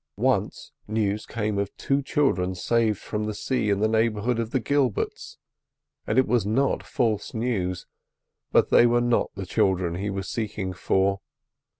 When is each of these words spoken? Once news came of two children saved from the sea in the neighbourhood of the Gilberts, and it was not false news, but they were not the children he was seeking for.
Once 0.17 0.71
news 0.87 1.27
came 1.27 1.59
of 1.59 1.69
two 1.77 2.01
children 2.01 2.55
saved 2.55 2.97
from 2.97 3.25
the 3.25 3.35
sea 3.35 3.69
in 3.69 3.81
the 3.81 3.87
neighbourhood 3.87 4.39
of 4.39 4.49
the 4.49 4.59
Gilberts, 4.59 5.37
and 6.07 6.17
it 6.17 6.25
was 6.27 6.43
not 6.43 6.81
false 6.81 7.35
news, 7.35 7.85
but 8.51 8.71
they 8.71 8.87
were 8.87 8.99
not 8.99 9.29
the 9.35 9.45
children 9.45 9.93
he 9.93 10.09
was 10.09 10.27
seeking 10.27 10.73
for. 10.73 11.19